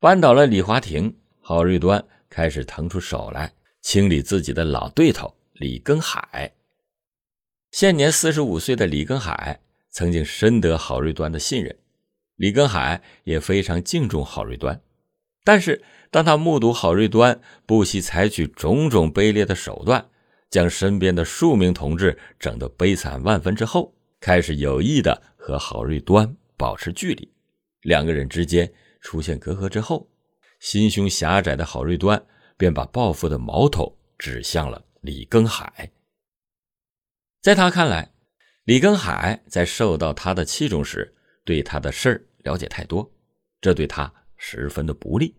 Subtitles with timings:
[0.00, 6.52] 扳倒了李华庭，郝瑞端开始腾出手来清理自己的老对头李根海。
[7.72, 11.76] 现年四十五岁的李根海曾经深得郝瑞端的信任，
[12.36, 14.80] 李根海也非常敬重郝瑞端。
[15.42, 15.82] 但是，
[16.12, 20.08] 当他目睹郝瑞端不惜采取种种卑劣的手段，
[20.48, 27.28] 将身边的数名同志整得悲惨万分之后，开始有意的和郝瑞端保持距离。
[27.82, 30.10] 两个人之间出现隔阂之后，
[30.60, 35.90] 心胸狭窄的郝瑞端便把报复的矛头指向了李根海。
[37.40, 38.12] 在他看来，
[38.64, 43.10] 李根海在受到他的器重时，对他的事儿了解太多，
[43.60, 45.34] 这对他十分的不利。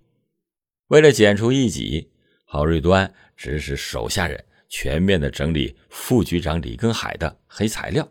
[0.88, 2.12] 为了剪除异己，
[2.46, 8.10] 郝瑞端指使手下人全面的整理副局长李根海的黑材料。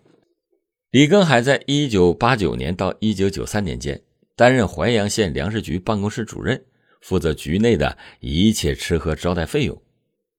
[0.91, 4.01] 李根海在一九八九年到一九九三年间。
[4.39, 6.65] 担任淮阳县粮食局办公室主任，
[7.01, 9.83] 负责局内的一切吃喝招待费用。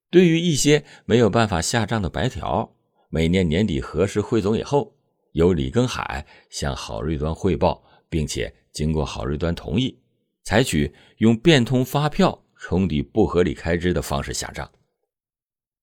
[0.09, 2.73] 对于一些没有办法下账的白条，
[3.09, 4.95] 每年年底核实汇总以后，
[5.33, 9.99] 由李根海向郝瑞端汇报，并且经过郝瑞端同意，
[10.45, 14.71] 采取用变通发票冲抵不合理开支的方式下账。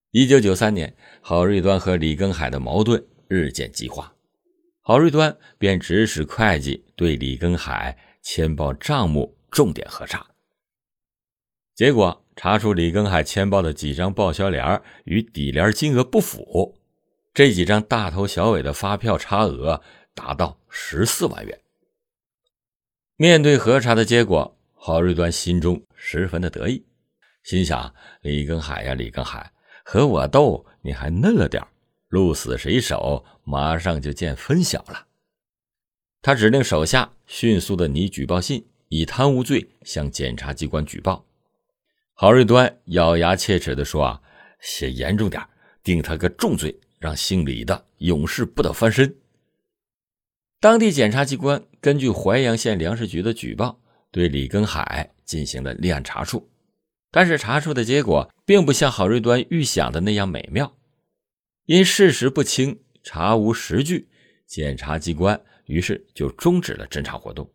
[0.09, 4.11] 一九九三年，郝瑞端和李根海的矛盾日渐激化，
[4.81, 7.95] 郝瑞端便指使会计对李根海。
[8.29, 10.27] 签报账目重点核查，
[11.73, 16.77] 结果查出李根海签报的几张报销联与底联金额不符，
[17.33, 19.81] 这几张大头小尾的发票差额
[20.13, 21.57] 达到十四万元。
[23.15, 26.85] 面对核查的结果，郝瑞端心中十分的得意，
[27.43, 29.53] 心想：李根海呀，李根海，
[29.85, 31.65] 和我斗你还嫩了点
[32.09, 35.06] 鹿死谁手，马上就见分晓了。
[36.27, 41.25] 他指令手下迅速的拟举报信，以贪污罪向检察机关举报。
[42.11, 44.21] 郝瑞端咬牙切齿地说：“啊，
[44.59, 45.41] 写严重点，
[45.81, 49.15] 定他个重罪，让姓李的永世不得翻身。”
[50.59, 53.79] 当地检察机关根据淮阳县粮食局的举报，
[54.11, 56.49] 对李根海进行了立案查处。
[57.09, 60.75] 但是查处的结果并不像郝瑞端预想的那样美妙，
[61.67, 64.09] 因事实不清，查无实据，
[64.45, 65.41] 检察机关。
[65.67, 67.49] 于是就终止了侦查活动，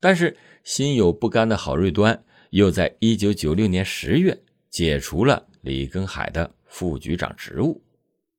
[0.00, 7.82] 但是心有不甘的郝瑞端又在一九九六年十月解除了李根海的副局长职务。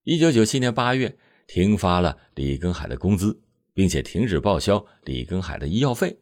[0.03, 1.15] 一九九七年八月，
[1.47, 3.39] 停发了李根海的工资，
[3.73, 6.17] 并且停止报销李根海的医药费。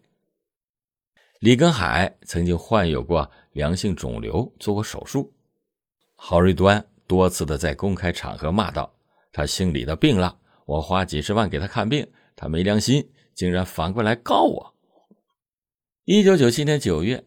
[1.39, 5.33] 李根海曾经患有过良性肿瘤，做过手术。
[6.15, 8.95] 郝瑞端多次的在公开场合骂道
[9.33, 12.07] ：“他姓李的病了，我花几十万给他看病。”
[12.41, 14.73] 他没良心，竟然反过来告我。
[16.05, 17.23] 一九九七年九月，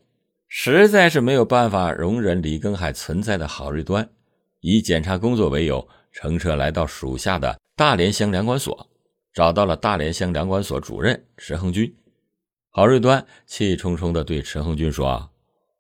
[0.49, 4.11] 实在是没有办法容忍李根海存在的郝瑞端，
[4.59, 8.91] 以检查工作为由，乘车来到属下的大连乡粮管所，
[9.33, 11.97] 找到了大连乡粮管所主任池恒军。
[12.71, 15.31] 郝瑞端气冲冲地对池恒军说：“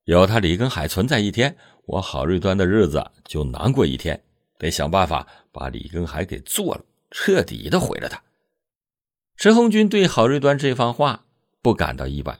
[0.06, 1.56] 有他李根海存在一天，
[1.86, 4.22] 我郝瑞端的日子就难过一天，
[4.60, 8.22] 得想办法把李根海给做了，彻底的毁了他。”
[9.36, 11.26] 陈红军对郝瑞端这番话
[11.60, 12.38] 不感到意外，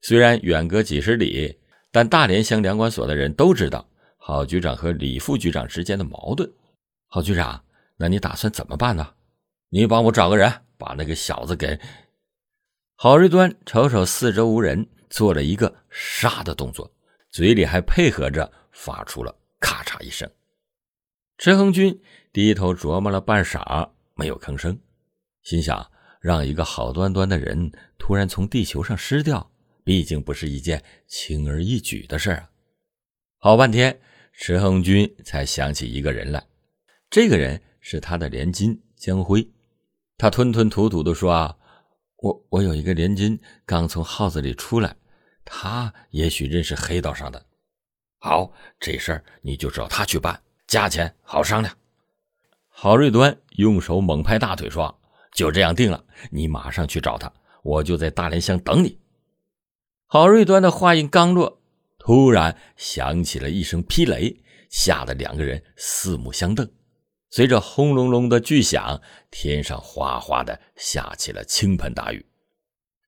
[0.00, 1.58] 虽然远隔几十里，
[1.90, 3.86] 但大连乡粮管所的人都知道
[4.16, 6.50] 郝局长和李副局长之间的矛盾。
[7.08, 7.62] 郝局长，
[7.96, 9.14] 那你打算怎么办呢？
[9.70, 11.78] 你帮我找个人，把那个小子给……
[12.94, 16.90] 郝瑞端瞅瞅四周无人，做了一个杀的动作，
[17.30, 20.30] 嘴里还配合着发出了咔嚓一声。
[21.38, 22.00] 陈恒军
[22.32, 24.78] 低头琢磨了半晌，没有吭声，
[25.42, 25.90] 心想。
[26.26, 29.48] 让一个好端端的人突然从地球上失掉，
[29.84, 32.50] 毕竟不是一件轻而易举的事儿啊！
[33.38, 34.00] 好半天，
[34.32, 36.44] 池恒军才想起一个人来，
[37.08, 39.48] 这个人是他的连襟江辉。
[40.18, 41.56] 他吞吞吐吐地说：“啊，
[42.16, 44.96] 我我有一个连襟刚从号子里出来，
[45.44, 47.46] 他也许认识黑道上的。
[48.18, 51.72] 好，这事儿你就找他去办，价钱好商量。”
[52.66, 55.00] 郝瑞端用手猛拍大腿说。
[55.36, 57.30] 就这样定了，你马上去找他，
[57.62, 58.98] 我就在大连乡等你。
[60.06, 61.60] 郝瑞端的话音刚落，
[61.98, 64.34] 突然响起了一声霹雷，
[64.70, 66.66] 吓得两个人四目相瞪。
[67.28, 68.98] 随着轰隆隆的巨响，
[69.30, 72.24] 天上哗哗的下起了倾盆大雨。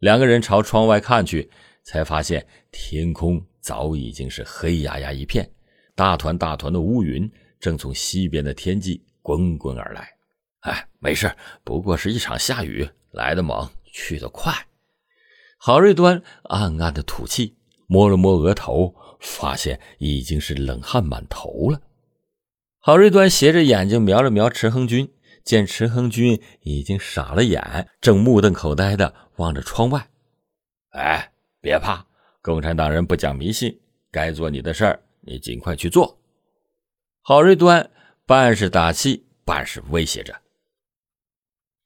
[0.00, 1.50] 两个人朝窗外看去，
[1.82, 5.50] 才发现天空早已经是黑压压一片，
[5.94, 10.17] 大团大团的乌云正从西边的天际滚滚而来。
[10.60, 14.52] 哎，没事，不过是一场下雨，来的猛，去的快。
[15.56, 17.56] 郝瑞端暗暗的吐气，
[17.86, 21.80] 摸了摸额头，发现已经是冷汗满头了。
[22.80, 25.12] 郝瑞端斜着眼睛瞄了瞄迟恒军，
[25.44, 30.08] 见迟恒军已经傻了眼，正目瞪口呆的望着窗外。
[30.90, 32.06] 哎，别怕，
[32.42, 33.80] 共产党人不讲迷信，
[34.10, 36.18] 该做你的事儿，你尽快去做。
[37.22, 37.90] 郝瑞端
[38.26, 40.34] 半是打气，半是威胁着。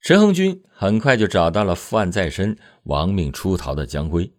[0.03, 4.29] 陈恒军很快就找到了负案在身、亡命出逃的江辉。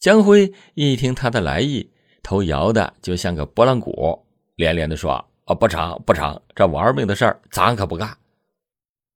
[0.00, 1.88] 江辉一听他的来意，
[2.24, 4.26] 头摇的就像个拨浪鼓，
[4.56, 5.12] 连连的说
[5.46, 8.18] ：“啊，不成，不成，这玩命的事儿咱可不干。”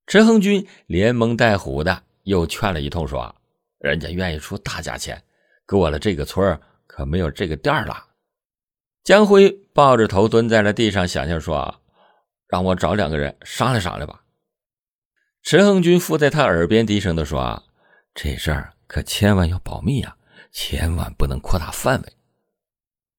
[0.06, 3.34] 陈恒军连蒙带唬的又劝了一通，说
[3.80, 5.20] ：“人家愿意出大价钱，
[5.66, 6.56] 过了这个村
[6.86, 7.96] 可没有这个店儿了。”
[9.02, 11.74] 江辉抱着头蹲在了地上，想想说
[12.46, 14.20] ：“让我找两个人商量商量吧。”
[15.44, 17.62] 池恒军附在他耳边低声的说：“啊
[18.14, 20.16] 这事儿可千万要保密啊，
[20.50, 22.12] 千万不能扩大范围。”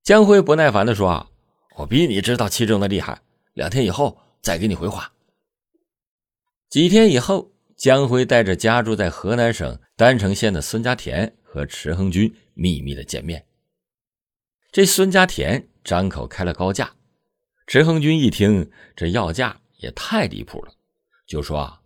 [0.01, 1.29] 江辉不耐烦的说：“啊
[1.77, 3.21] 我比你知道其中的厉害，
[3.53, 5.13] 两天以后再给你回话。”
[6.67, 13.45] 几天以后，江辉带着家住在河南省郸城县的孙家田和池恒军秘密的见面。
[14.71, 16.91] 这孙家田张口开了高价，
[17.67, 20.73] 池恒军一听这要价也太离谱了，
[21.27, 21.59] 就说。
[21.59, 21.81] 啊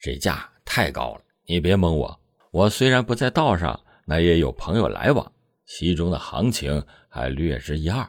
[0.00, 2.20] 这价太高了，你别蒙我。
[2.50, 5.32] 我虽然不在道上，那也有朋友来往，
[5.66, 8.08] 其中的行情还略知一二。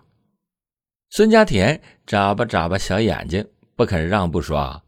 [1.09, 3.45] 孙家田眨巴眨巴小眼睛，
[3.75, 4.81] 不肯让步，说：“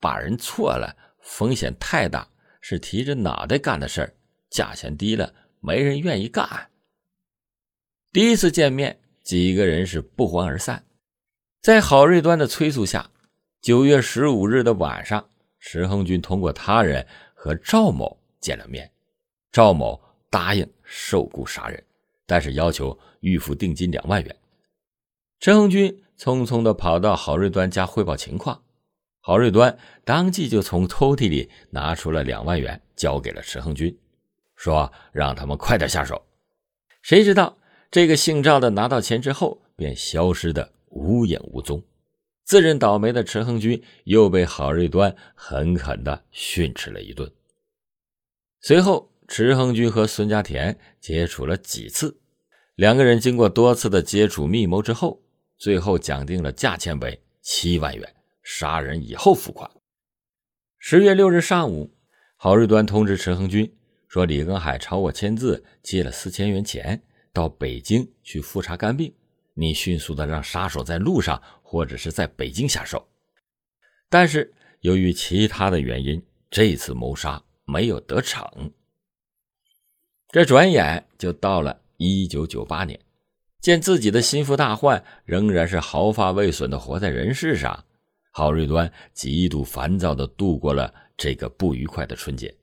[0.00, 2.26] 把人错了，风险太大，
[2.62, 4.14] 是提着脑袋干的事儿，
[4.48, 6.70] 价钱低了，没人愿意干。”
[8.10, 10.86] 第一次见面，几个人是不欢而散。
[11.60, 13.10] 在郝瑞端的催促下，
[13.60, 15.28] 九月十五日的晚上。
[15.68, 17.04] 石恒军通过他人
[17.34, 18.88] 和赵某见了面，
[19.50, 21.82] 赵某答应受雇杀人，
[22.24, 24.36] 但是要求预付定金两万元。
[25.40, 28.62] 石亨军匆匆地跑到郝瑞端家汇报情况，
[29.22, 33.98] 郝瑞端当即就从抽屉里拿出了两万元，交给了石恒军，
[34.54, 36.24] 说让他们快点下手。
[37.02, 37.58] 谁知道
[37.90, 41.82] 这个姓赵的拿到钱之后，便消失的无影无踪。
[42.46, 47.28] 自认倒霉的池恒军又被郝瑞端狠狠地训斥了一顿。
[48.60, 52.20] 随后，池恒军和孙家田接触了几次，
[52.76, 55.20] 两个人经过多次的接触密谋之后，
[55.58, 58.14] 最后讲定了价钱为七万元，
[58.44, 59.68] 杀人以后付款。
[60.78, 61.92] 十月六日上午，
[62.36, 63.76] 郝瑞端通知池亨军
[64.06, 67.02] 说：“李根海朝我签字借了四千元钱，
[67.32, 69.12] 到北京去复查肝病。”
[69.58, 73.08] 你迅速的让杀手在路上或者是在北京下手，
[74.08, 78.72] 但是由于其他的原因，这次谋杀没有得逞。
[80.30, 82.98] 这转眼就到了一九九八年，
[83.60, 87.84] 见自己的心腹大患仍然是毫发未损的活在人世上，
[88.30, 92.54] 郝瑞端极度烦躁的度过了这个不愉快的春节。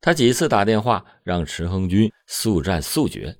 [0.00, 3.36] 他几次打电话让池亨军速战速决，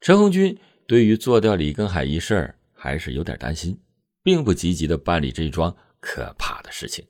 [0.00, 0.58] 池亨军。
[0.86, 3.78] 对于做掉李根海一事还是有点担心，
[4.22, 7.06] 并不积极的办理这桩可怕的事情，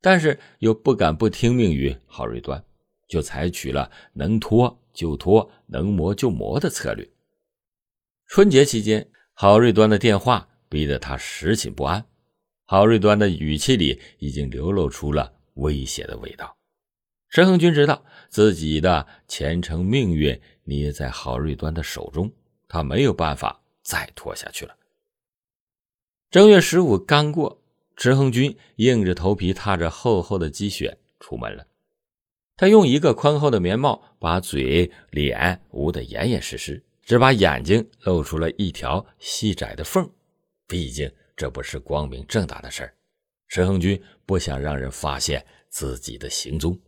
[0.00, 2.64] 但是又不敢不听命于郝瑞端，
[3.08, 7.08] 就采取了能拖就拖、能磨就磨的策略。
[8.26, 12.04] 春节期间，郝瑞端的电话逼得他时寝不安，
[12.64, 16.56] 郝瑞端的语气里已经流露出了威胁的味道。
[17.30, 22.32] 陈恒军知道自己的前程命运捏在郝瑞端的手中。
[22.68, 24.76] 他没有办法再拖下去了。
[26.30, 27.62] 正月十五刚过，
[27.96, 31.66] 池恒军硬着头皮踏着厚厚的积雪出门了。
[32.56, 40.10] 他用一个宽厚的棉帽把嘴、脸捂得严严实实，只把眼睛露出了一条细窄的缝。
[40.66, 42.94] 毕竟这不是光明正大的事儿，
[43.48, 46.78] 池恒军不想让人发现自己的行踪。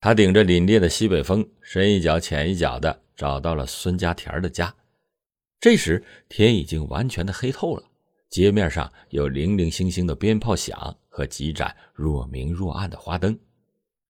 [0.00, 3.00] 他顶着凛冽的西北风，深一脚浅一脚的。
[3.16, 4.74] 找到了孙家田的家，
[5.60, 7.84] 这时天已经完全的黑透了，
[8.34, 13.38] 街面上有零零星星的鞭炮响和几盏若明若暗的花灯。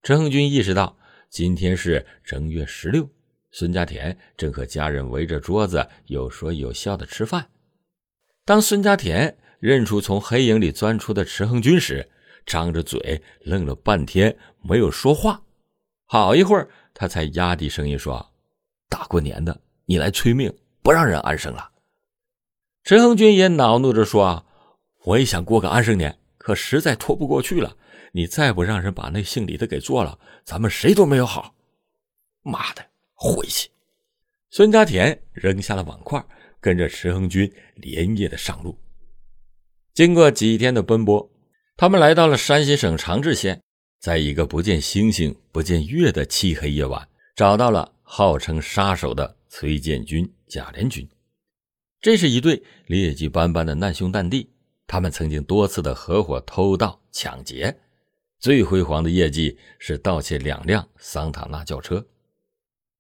[0.03, 0.97] 陈恒军意识到
[1.29, 3.07] 今天是正月十六，
[3.53, 7.51] 孙家田正和家人围着桌子有说有笑的吃饭。
[8.47, 12.09] 当孙家田认出从黑影里钻出的池恒军时，
[12.47, 15.43] 张着嘴愣了半天，没有说话。
[16.07, 18.33] 好一会儿，他才压低声音说。
[18.89, 20.51] 大过年的，你来催命，
[20.83, 21.73] 不让人安生了。
[22.85, 24.45] 陈恒军也恼怒着说：“啊，
[25.05, 27.79] 我也想过个安生年，可实在拖不过去了。
[28.13, 31.55] 你再不让人把那姓李的给做了，咱们谁都没有好。”
[32.45, 33.71] 妈的，晦气！
[34.51, 36.23] 孙家田扔下了碗筷，
[36.61, 38.79] 跟着池恒军连夜的上路。
[39.95, 41.27] 经过几天的奔波，
[41.79, 43.63] 他们来到了山西省长治县，
[43.99, 51.09] 在一个不见星星、不见月的漆黑夜晚，找到了号称杀手的崔建军、贾连军。
[52.05, 54.51] 这是一对劣迹斑斑的难兄难弟，
[54.87, 57.75] 他们曾经多次的合伙偷盗、抢劫，
[58.39, 62.07] 最辉煌的业绩是盗窃两辆桑塔纳轿车。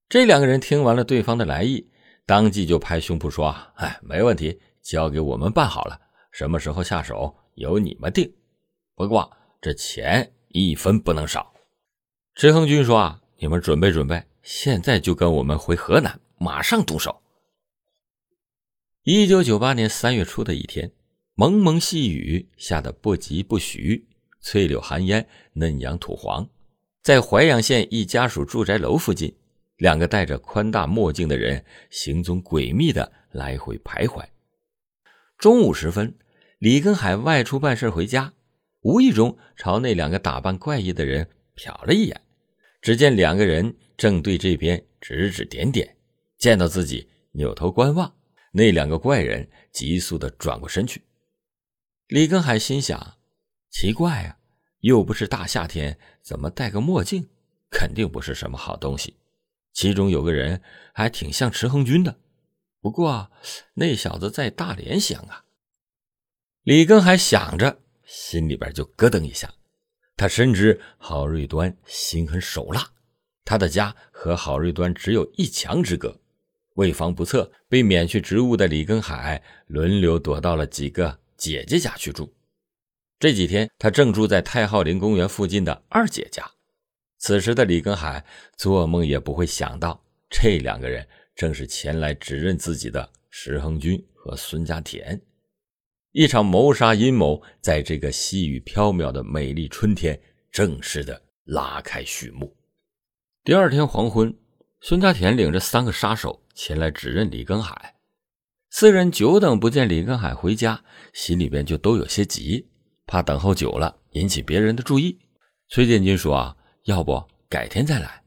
[0.08, 1.86] 这两个人听完了对方的来意，
[2.24, 6.00] 当即就拍胸脯说：“哎，没问题，交给我们办好了。
[6.32, 8.32] 什么时候下手，由你们定。
[8.94, 9.30] 不过
[9.60, 11.52] 这钱一分不能少。”
[12.36, 17.20] 池恒军说：“啊，你们准备准备，现在就跟我们回河南，马上动手。”
[19.06, 20.90] 一九九八年三月初的一天，
[21.34, 24.08] 蒙蒙细雨下得不疾不徐，
[24.40, 26.48] 翠柳含烟，嫩杨土黄，
[27.02, 29.36] 在淮阳县一家属住宅楼附近。
[29.76, 34.24] 两个戴着宽大墨镜的人行踪诡秘的来回徘徊。
[35.36, 36.16] 中午时分，
[36.58, 38.32] 李根海外出办事回家，
[38.80, 42.22] 无意中朝那两个打扮怪异的人瞟了一眼，
[42.80, 45.94] 只见两个人正对这边指指点点。
[46.38, 48.14] 见到自己，扭头观望，
[48.56, 51.02] 那两个怪人急速的转过身去。
[52.06, 53.18] 李根海心想：
[53.68, 54.38] 奇怪呀，
[54.78, 57.28] 又不是大夏天，怎么戴个墨镜？
[57.68, 59.16] 肯定不是什么好东西。
[59.72, 62.16] 其中有个人还挺像迟恒军的，
[62.80, 63.28] 不过
[63.74, 65.44] 那小子在大连乡啊。
[66.62, 69.52] 李根海想着，心里边就咯噔一下。
[70.16, 72.92] 他深知郝瑞端心狠手辣，
[73.44, 76.20] 他的家和郝瑞端只有一墙之隔。
[76.74, 82.32] 为防不测，被免去职务的李根海轮流躲到了几个姐姐家去住。
[83.18, 86.48] 这几天，他正住在太浩陵公园附近的二姐家。
[87.18, 88.24] 此时的李根海
[88.56, 95.18] 做梦也不会想到，这两个人正是前来指认自己的石恒军和孙家田。
[96.12, 100.20] 一场谋杀阴谋在这个细雨飘渺的美丽春天
[100.52, 102.54] 正式的拉开序幕。
[103.42, 104.36] 第二天黄昏，
[104.86, 107.94] 孙家田领着三个杀手前来指认李根海。
[108.68, 112.68] 四人久等不见李根海回家，心里边就都有些急，
[113.06, 115.18] 怕等候久了引起别人的注意。
[115.70, 118.24] 崔建军说：“啊。”要不改天再来。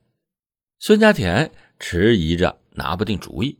[0.79, 3.59] 孙家田迟疑着，拿不定主意。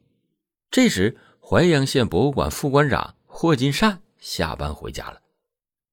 [0.71, 5.21] 这时，淮阳县博物馆副馆长霍金善下班回家了。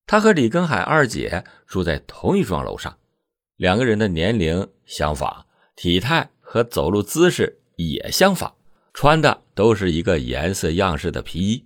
[0.06, 2.96] 他和李根海二姐住在同一幢楼上，
[3.56, 5.44] 两个人的年龄相仿，
[5.76, 8.52] 体态和走路姿势也相仿，
[8.92, 11.64] 穿的都是一个颜色样式的皮衣。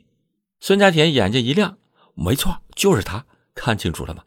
[0.60, 1.76] 孙家田眼睛一亮
[2.16, 4.24] ：“没错，就是他，看清楚了吗？”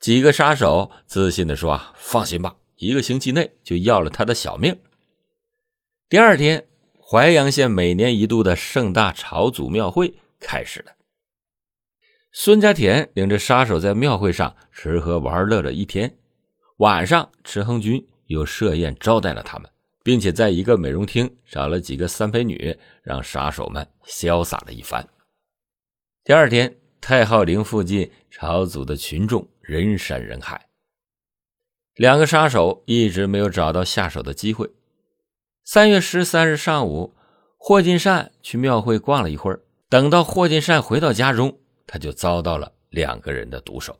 [0.00, 4.74] 几个杀手自信地说：“啊放心吧，一个星期内就要了他的小命。”
[6.08, 6.66] 第二天，
[6.98, 10.92] 淮阳县每年一度的盛大朝祖庙会开始了。
[12.32, 16.16] 孙家田领着杀手在庙会上吃喝玩乐了一天，
[16.78, 19.70] 晚上池恒军又设宴招待了他们，
[20.04, 25.08] 并且在一个美容厅找了几个三陪女，让杀手们潇洒了一番。
[26.22, 29.48] 第二天，太昊陵附近朝祖的群众。
[29.66, 30.68] 人山人海，
[31.94, 34.70] 两个杀手一直没有找到下手的机会。
[35.64, 37.14] 三月十三日上午，
[37.56, 43.98] 霍金善去庙会逛了一会儿，等到霍金善回到家中，他就遭到了两个人的毒手。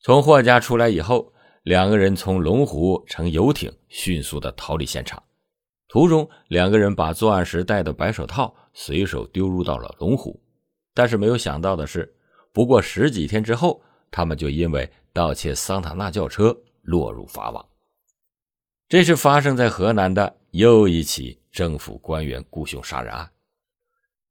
[0.00, 1.32] 从霍家出来以后，
[1.64, 5.22] 两个人从龙湖乘游艇迅速的逃离现场。
[5.88, 10.40] 途中，两个人把作案时戴的白手套随手丢入到了龙湖，
[10.94, 12.14] 但是没有想到的是，
[12.52, 13.82] 不过十几天之后。
[14.10, 17.66] 他们就因为盗窃桑塔纳轿车落入法网。
[18.88, 23.28] 这是发生在河南的又一起政府官员雇凶杀人案。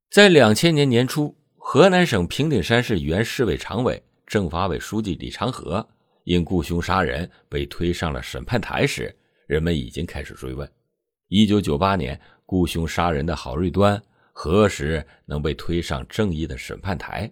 [0.09, 5.85] 在两千年年初，河南省平顶山市原市委常委、政法委书记李长河
[6.23, 9.13] 因雇凶杀人被推上了审判台时，
[9.45, 10.69] 人们已经开始追问：
[11.27, 14.01] 一九九八年雇凶杀人的郝瑞端
[14.31, 17.31] 何时能被推上正义的审判台？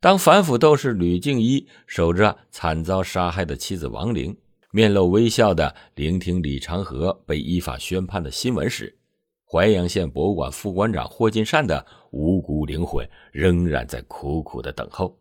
[0.00, 4.36] 当反腐斗士吕静一守着惨遭杀害的妻子王玲，
[4.70, 8.98] 面露微笑的聆听李长河被依法宣判的新闻时，
[9.50, 15.16] 淮阳县博物馆副馆长霍金善的无辜灵魂仍然在苦苦的等候。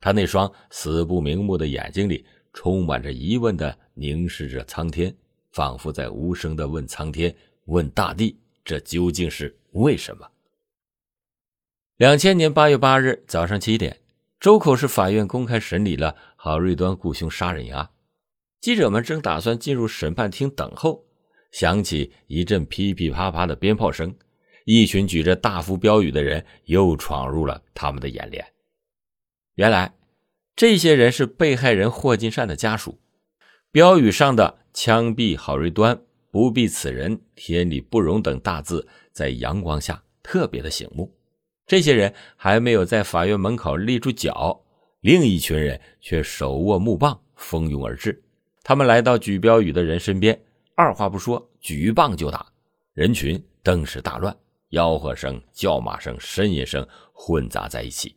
[0.00, 5.14] 他那双死不瞑目的眼睛里充满着疑问的凝视着苍天，
[5.52, 7.34] 仿佛在无声的问苍天、
[7.66, 10.28] 问大地：这究竟是为什么？
[11.96, 13.98] 两千年八月八日早上七点。
[14.40, 17.90] 周口市法院公开审理了郝瑞端雇凶杀人案，
[18.60, 21.04] 记者们正打算进入审判厅等候，
[21.50, 24.14] 响起一阵噼噼啪啪的鞭炮声，
[24.64, 28.46] 一群举着大幅标语的人又闯入了他们的眼帘。
[29.58, 29.92] 原来，
[30.54, 33.00] 这些人是被害人霍金善的家属。
[33.72, 36.00] 标语上的“枪毙郝瑞端，
[36.30, 41.12] 不毙此人，天理不容”等大字，在阳光下特别的醒目。
[41.66, 44.64] 这些人还没有在法院门口立住脚，
[45.00, 48.22] 另一群人却手握木棒，蜂拥而至。
[48.62, 50.40] 他们来到举标语的人身边，
[50.76, 52.46] 二话不说，举棒就打。
[52.92, 54.32] 人群顿时大乱，
[54.70, 58.14] 吆喝声、叫骂声、呻吟声混杂在一起。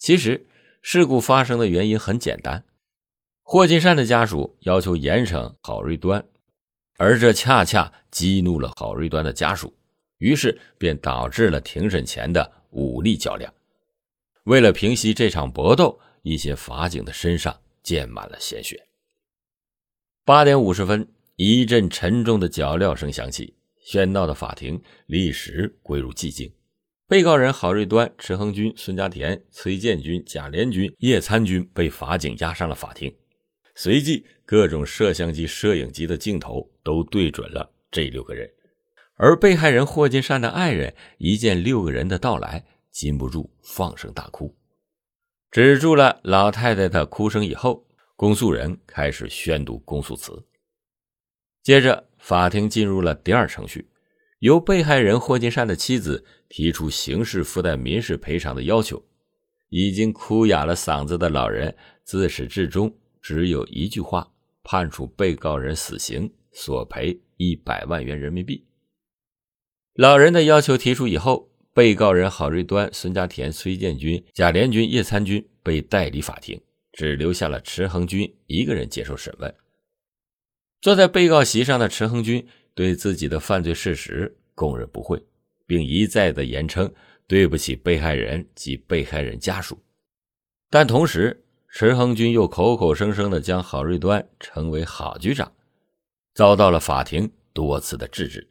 [0.00, 0.46] 其实，
[0.80, 2.64] 事故发生的原因很简单。
[3.42, 6.24] 霍金善的家属要求严惩郝瑞端，
[6.96, 9.76] 而这恰恰激怒了郝瑞端的家属，
[10.16, 13.52] 于是便导致了庭审前的武力较量。
[14.44, 18.82] 为了平息这场搏斗，一些法警的身上溅满了鲜血。
[20.24, 23.54] 八点五十分，一阵沉重的脚镣声响起，
[23.84, 26.50] 喧闹的法庭立时归入寂静。
[27.10, 33.12] 被告人郝瑞端、池恒军、孙家田、崔建军、贾连军、叶参军被法警押上了法庭。
[33.74, 38.48] 随即，各种摄像机、摄影机的镜头都对准了这六个人，
[39.16, 44.56] 而被害人霍金善的爱人一见六个人的到来，禁不住放声大哭。
[45.50, 50.40] 止住了老太太的哭声以后，公诉人开始宣读公诉词。
[51.64, 53.89] 接着，法庭进入了第二程序，
[54.40, 59.02] 由被害人霍金善的妻子提出刑事附带民事赔偿的要求。
[59.70, 62.92] 已经哭哑了嗓子的老人自始至终。
[63.22, 64.32] 只有一句话：
[64.64, 68.66] 判处被告人死刑，索赔一百万元人民币。
[69.94, 76.60] 老人的要求提出以后，被告人郝瑞端、孙家田、崔建军、贾连军、叶参军被带离法庭，
[76.92, 79.54] 只留下了池恒军一个人接受审问。
[80.80, 85.22] 坐在被告席上的池恒军对自己的犯罪事实供认不讳，
[85.66, 86.92] 并一再的言称
[87.26, 89.78] 对不起被害人及被害人家属，
[90.68, 91.44] 但同时。
[91.72, 95.52] 池恒军又口口声声的将郝瑞端称为郝局长，
[96.34, 98.44] 遭到了法庭多次的制止。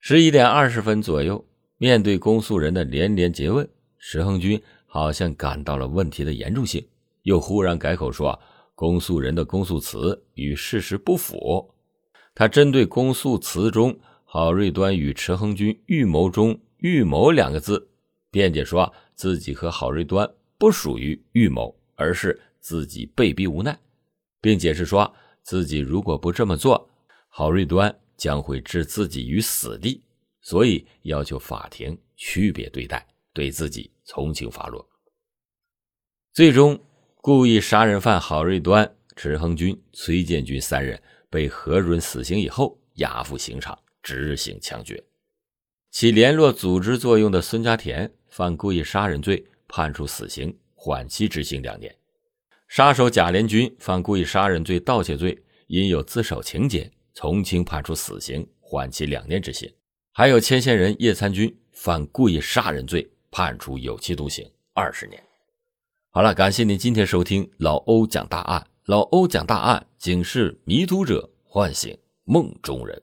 [0.00, 1.42] 十一点二十分左右，
[1.78, 3.66] 面对公诉人的连连诘问，
[3.98, 6.86] 池恒军好像感到了问题的严重性，
[7.22, 8.38] 又忽然改口说
[8.74, 11.74] 公诉人的公诉词与事实不符。
[12.34, 17.88] 他针对公诉词中郝瑞端与池恒军预谋中“预谋”两个字，
[18.30, 21.74] 辩解说自己和郝瑞端不属于预谋。
[22.02, 23.78] 而是自己被逼无奈，
[24.40, 26.90] 并解释说自己如果不这么做，
[27.28, 30.02] 郝瑞端将会置自己于死地，
[30.40, 34.88] 所以要求法庭区别对待，对自己从轻发落。
[36.32, 36.82] 最终，
[37.16, 40.98] 故意杀人犯郝瑞端、池恒军、崔建军三人
[41.30, 45.02] 被核准死刑以后，押赴刑场执行枪决。
[45.90, 50.54] 起联络组织作用的孙家田犯故意杀人罪，判处死刑。
[50.82, 51.94] 缓期执行两年，
[52.66, 59.70] 杀手贾连军犯故意杀人罪、盗窃罪，因有自首情节，从轻判处死刑，缓期两年执行。
[60.10, 65.22] 还有牵线人叶参军犯故意杀人罪，判处有期徒刑二十年。
[66.12, 73.00] 好了，感谢您今天收听老欧讲大案，老欧讲大案，警示迷途者，唤醒梦中人。